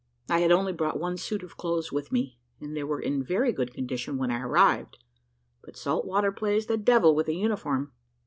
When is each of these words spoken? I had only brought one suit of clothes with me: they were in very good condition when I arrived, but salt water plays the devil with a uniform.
I 0.31 0.39
had 0.39 0.51
only 0.51 0.73
brought 0.73 0.99
one 0.99 1.15
suit 1.15 1.43
of 1.43 1.57
clothes 1.57 1.91
with 1.91 2.11
me: 2.11 2.39
they 2.59 2.83
were 2.83 2.99
in 2.99 3.23
very 3.23 3.51
good 3.51 3.71
condition 3.71 4.17
when 4.17 4.31
I 4.31 4.41
arrived, 4.41 4.97
but 5.63 5.77
salt 5.77 6.07
water 6.07 6.31
plays 6.31 6.65
the 6.65 6.75
devil 6.75 7.13
with 7.13 7.27
a 7.27 7.35
uniform. 7.35 7.93